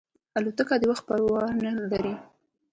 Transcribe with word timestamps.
الوتکه 0.37 0.75
د 0.79 0.83
وخت 0.91 1.03
پروا 1.07 1.43
نه 1.63 1.71
لري. 1.91 2.13